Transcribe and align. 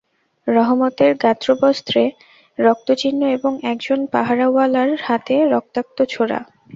রহমতের 0.47 1.11
গাত্রবস্ত্রে 1.17 2.03
রক্তচিহ্ন 2.59 3.21
এবং 3.37 3.53
একজন 3.63 3.99
পাহারাওয়ালার 4.13 4.89
হাতে 5.03 5.35
রক্তাক্ত 5.53 5.97
ছোরা। 6.09 6.39